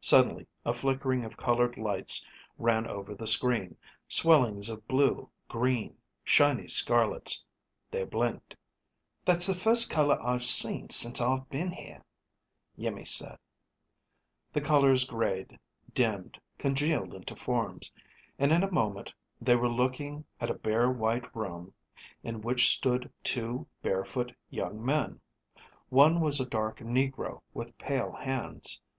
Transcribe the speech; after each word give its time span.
Suddenly 0.00 0.46
a 0.64 0.72
flickering 0.72 1.22
of 1.22 1.36
colored 1.36 1.76
lights 1.76 2.24
ran 2.56 2.86
over 2.86 3.14
the 3.14 3.26
screen, 3.26 3.76
swellings 4.08 4.70
of 4.70 4.88
blue, 4.88 5.28
green, 5.50 5.98
shiny 6.24 6.66
scarlets. 6.66 7.44
They 7.90 8.04
blinked. 8.04 8.56
"That's 9.26 9.46
the 9.46 9.52
first 9.54 9.90
color 9.90 10.18
I've 10.18 10.42
seen 10.44 10.88
since 10.88 11.20
I've 11.20 11.46
been 11.50 11.72
here," 11.72 12.02
Iimmi 12.78 13.04
said. 13.06 13.36
The 14.54 14.62
colors 14.62 15.04
grayed, 15.04 15.58
dimmed, 15.92 16.40
congealed 16.56 17.12
into 17.12 17.36
forms, 17.36 17.92
and 18.38 18.52
in 18.52 18.62
a 18.62 18.72
moment 18.72 19.12
they 19.42 19.56
were 19.56 19.68
looking 19.68 20.24
at 20.40 20.48
a 20.48 20.54
bare 20.54 20.90
white 20.90 21.36
room 21.36 21.74
in 22.24 22.40
which 22.40 22.70
stood 22.74 23.12
two 23.22 23.66
barefoot 23.82 24.32
young 24.48 24.82
men. 24.82 25.20
One 25.90 26.22
was 26.22 26.40
a 26.40 26.46
dark 26.46 26.78
Negro 26.78 27.42
with 27.52 27.76
pale 27.76 28.12
hands. 28.12 28.80